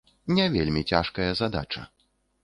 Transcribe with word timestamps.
Не 0.37 0.45
вельмі 0.53 0.81
цяжкая 0.91 1.27
задача. 1.41 1.83